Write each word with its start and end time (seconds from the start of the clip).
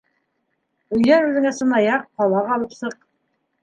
Өйҙән 0.97 1.29
үҙеңә 1.29 1.53
сынаяҡ, 1.61 2.11
ҡалаҡ 2.23 2.53
алып 2.59 2.79
сыҡ. 2.83 3.03